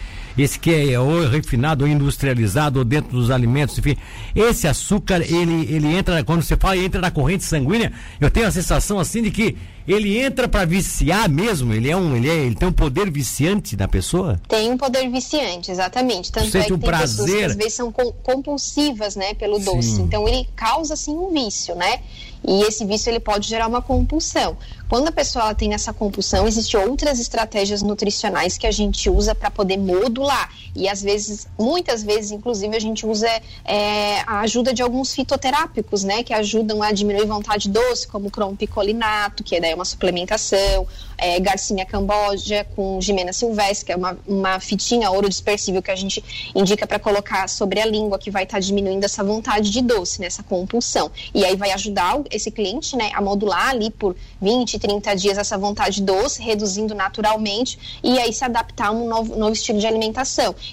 esse 0.41 0.59
que 0.59 0.93
é 0.93 0.99
ou 0.99 1.27
refinado 1.27 1.83
ou 1.83 1.89
industrializado 1.89 2.79
ou 2.79 2.85
dentro 2.85 3.11
dos 3.11 3.31
alimentos, 3.31 3.77
enfim, 3.77 3.95
esse 4.35 4.67
açúcar, 4.67 5.21
ele, 5.21 5.67
ele 5.73 5.87
entra, 5.87 6.23
quando 6.23 6.41
você 6.41 6.57
fala, 6.57 6.77
entra 6.77 7.01
na 7.01 7.11
corrente 7.11 7.43
sanguínea, 7.43 7.91
eu 8.19 8.29
tenho 8.29 8.47
a 8.47 8.51
sensação 8.51 8.99
assim 8.99 9.21
de 9.21 9.31
que 9.31 9.57
ele 9.87 10.19
entra 10.19 10.47
para 10.47 10.63
viciar 10.65 11.29
mesmo, 11.29 11.73
ele 11.73 11.89
é 11.89 11.97
um, 11.97 12.15
ele, 12.15 12.29
é, 12.29 12.35
ele 12.35 12.55
tem 12.55 12.67
um 12.67 12.73
poder 12.73 13.09
viciante 13.09 13.75
na 13.75 13.87
pessoa? 13.87 14.39
Tem 14.47 14.69
um 14.71 14.77
poder 14.77 15.09
viciante, 15.09 15.71
exatamente. 15.71 16.31
Tanto 16.31 16.55
é 16.55 16.63
que 16.63 16.73
um 16.73 16.77
tem 16.77 16.89
prazer. 16.89 17.25
pessoas 17.25 17.31
que 17.31 17.43
às 17.43 17.55
vezes 17.55 17.73
são 17.73 17.91
compulsivas, 17.91 19.15
né, 19.15 19.33
pelo 19.33 19.57
Sim. 19.59 19.65
doce. 19.65 20.01
Então 20.01 20.27
ele 20.27 20.47
causa 20.55 20.93
assim 20.93 21.11
um 21.11 21.31
vício, 21.31 21.75
né? 21.75 21.99
E 22.47 22.63
esse 22.63 22.83
vício 22.85 23.09
ele 23.09 23.19
pode 23.19 23.47
gerar 23.47 23.67
uma 23.67 23.81
compulsão. 23.81 24.57
Quando 24.89 25.07
a 25.07 25.11
pessoa 25.11 25.53
tem 25.53 25.73
essa 25.73 25.93
compulsão, 25.93 26.47
existem 26.47 26.79
outras 26.79 27.19
estratégias 27.19 27.83
nutricionais 27.83 28.57
que 28.57 28.65
a 28.65 28.71
gente 28.71 29.09
usa 29.09 29.35
para 29.35 29.51
poder 29.51 29.77
modular. 29.77 30.30
E 30.75 30.87
às 30.87 31.01
vezes, 31.01 31.47
muitas 31.59 32.03
vezes, 32.03 32.31
inclusive, 32.31 32.75
a 32.75 32.79
gente 32.79 33.05
usa 33.05 33.27
é, 33.65 34.21
a 34.21 34.39
ajuda 34.41 34.73
de 34.73 34.81
alguns 34.81 35.13
fitoterápicos, 35.13 36.03
né? 36.03 36.23
Que 36.23 36.33
ajudam 36.33 36.81
a 36.81 36.91
diminuir 36.91 37.25
vontade 37.25 37.69
doce, 37.69 38.07
como 38.07 38.31
crompicolinato, 38.31 39.43
que 39.43 39.55
é 39.55 39.75
uma 39.75 39.85
suplementação, 39.85 40.87
é, 41.17 41.39
Garcinia 41.39 41.85
camboja 41.85 42.65
com 42.75 42.99
Gimena 43.01 43.33
silvestre, 43.33 43.85
que 43.85 43.91
é 43.91 43.95
uma, 43.95 44.17
uma 44.27 44.59
fitinha 44.59 45.11
ouro 45.11 45.27
dispersível 45.27 45.81
que 45.81 45.91
a 45.91 45.95
gente 45.95 46.23
indica 46.55 46.87
para 46.87 46.99
colocar 46.99 47.47
sobre 47.49 47.79
a 47.79 47.85
língua, 47.85 48.17
que 48.17 48.31
vai 48.31 48.43
estar 48.43 48.57
tá 48.57 48.59
diminuindo 48.59 49.03
essa 49.03 49.23
vontade 49.23 49.69
de 49.69 49.81
doce, 49.81 50.21
né? 50.21 50.27
Essa 50.27 50.43
compulsão. 50.43 51.11
E 51.33 51.43
aí 51.45 51.55
vai 51.55 51.71
ajudar 51.71 52.21
esse 52.31 52.49
cliente, 52.49 52.95
né, 52.95 53.11
a 53.13 53.21
modular 53.21 53.69
ali 53.69 53.89
por 53.89 54.15
20, 54.41 54.79
30 54.79 55.15
dias 55.15 55.37
essa 55.37 55.57
vontade 55.57 56.01
doce, 56.01 56.41
reduzindo 56.41 56.95
naturalmente 56.95 57.77
e 58.03 58.19
aí 58.19 58.33
se 58.33 58.43
adaptar 58.43 58.87
a 58.87 58.91
um 58.91 59.07
novo, 59.07 59.35
novo 59.35 59.53
estilo 59.53 59.79
de 59.79 59.87
alimentação. 59.87 60.10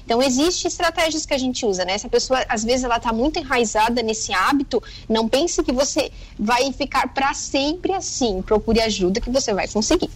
Então, 0.05 0.23
existem 0.23 0.69
estratégias 0.69 1.25
que 1.27 1.35
a 1.35 1.39
gente 1.39 1.65
usa, 1.65 1.85
né? 1.85 1.97
Se 1.99 2.07
a 2.07 2.11
pessoa, 2.11 2.45
às 2.49 2.65
vezes, 2.65 2.85
ela 2.85 2.97
está 2.97 3.13
muito 3.13 3.39
enraizada 3.39 4.03
nesse 4.03 4.33
hábito, 4.33 4.83
não 5.09 5.29
pense 5.29 5.63
que 5.63 5.73
você 5.73 6.11
vai 6.39 6.73
ficar 6.73 7.09
para 7.09 7.33
sempre 7.35 7.93
assim. 7.93 8.43
Procure 8.43 8.81
ajuda 8.81 9.21
que 9.21 9.31
você 9.31 9.53
vai 9.53 9.69
conseguir. 9.69 10.11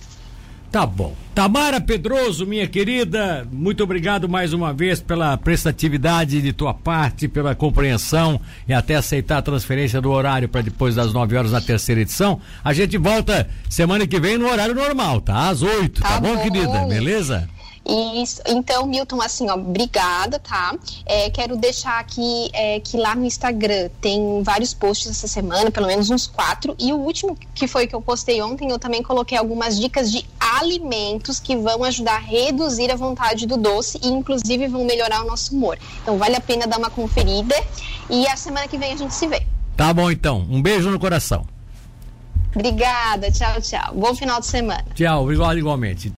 Tá 0.73 0.87
bom. 0.87 1.14
Tamara 1.35 1.79
Pedroso, 1.83 2.47
minha 2.47 2.67
querida, 2.67 3.47
muito 3.52 3.85
obrigado 3.85 4.26
mais 4.26 4.55
uma 4.55 4.73
vez 4.73 5.02
pela 5.02 5.37
prestatividade 5.37 6.41
de 6.41 6.50
tua 6.50 6.73
parte, 6.73 7.29
pela 7.29 7.55
compreensão 7.55 8.41
e 8.67 8.73
até 8.73 8.95
aceitar 8.95 9.37
a 9.37 9.43
transferência 9.43 10.00
do 10.00 10.11
horário 10.11 10.49
para 10.49 10.62
depois 10.62 10.95
das 10.95 11.12
9 11.12 11.37
horas 11.37 11.52
na 11.52 11.61
terceira 11.61 12.00
edição. 12.00 12.41
A 12.64 12.73
gente 12.73 12.97
volta 12.97 13.50
semana 13.69 14.07
que 14.07 14.19
vem 14.19 14.38
no 14.38 14.49
horário 14.49 14.75
normal, 14.75 15.21
tá? 15.21 15.50
Às 15.50 15.61
8, 15.61 16.00
tá, 16.00 16.09
tá 16.09 16.21
bom, 16.21 16.37
bom, 16.37 16.43
querida? 16.43 16.87
Beleza? 16.87 17.47
E, 17.85 18.23
então, 18.47 18.87
Milton, 18.87 19.21
assim, 19.21 19.51
ó, 19.51 19.55
obrigada, 19.55 20.39
tá? 20.39 20.75
É, 21.05 21.31
quero 21.31 21.57
deixar 21.57 21.99
aqui 21.99 22.51
é, 22.53 22.81
que 22.81 22.97
lá 22.97 23.15
no 23.15 23.25
Instagram 23.25 23.91
tem 24.01 24.43
vários 24.43 24.73
posts 24.73 25.11
essa 25.11 25.27
semana, 25.27 25.71
pelo 25.71 25.87
menos 25.87 26.11
uns 26.11 26.27
quatro. 26.27 26.77
E 26.79 26.93
o 26.93 26.97
último 26.97 27.37
que 27.55 27.67
foi 27.67 27.87
que 27.87 27.95
eu 27.95 28.01
postei 28.01 28.41
ontem, 28.41 28.71
eu 28.71 28.79
também 28.79 29.03
coloquei 29.03 29.37
algumas 29.37 29.79
dicas 29.79 30.11
de 30.11 30.25
alimentos 30.39 31.41
que 31.41 31.57
vão 31.57 31.83
ajudar 31.85 32.17
a 32.17 32.19
reduzir 32.19 32.91
a 32.91 32.97
vontade 32.97 33.47
do 33.47 33.57
doce 33.57 33.99
e, 34.03 34.09
inclusive, 34.09 34.69
vão 34.69 34.85
melhorar 34.85 35.23
o 35.23 35.27
nosso 35.27 35.55
humor. 35.55 35.79
Então, 36.03 36.17
vale 36.17 36.37
a 36.37 36.41
pena 36.41 36.67
dar 36.67 36.79
uma 36.79 36.91
conferida. 36.91 37.55
E 38.09 38.27
a 38.29 38.37
semana 38.37 38.69
que 38.69 38.79
vem 38.79 38.93
a 38.93 38.97
gente 38.97 39.15
se 39.15 39.27
vê. 39.27 39.47
Tá 39.77 39.93
bom, 39.93 40.11
então. 40.11 40.47
Um 40.51 40.62
beijo 40.62 40.91
no 40.91 40.99
coração. 40.99 41.47
Obrigada, 42.55 43.31
tchau, 43.31 43.61
tchau. 43.62 43.95
Bom 43.95 44.15
final 44.15 44.39
de 44.39 44.47
semana. 44.47 44.85
Tchau, 44.95 45.33
igual, 45.33 45.57
igualmente. 45.57 46.11